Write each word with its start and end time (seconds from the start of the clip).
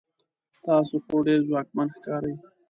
تاسو 0.65 0.95
خو 1.05 1.15
ډیر 1.27 1.39
ځواکمن 1.47 1.87
ښکارئ 1.95 2.35